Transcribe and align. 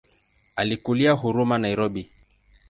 Alikulia 0.63 1.13
Huruma 1.15 1.59
Nairobi. 1.59 2.09